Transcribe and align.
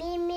Mimi. 0.00 0.29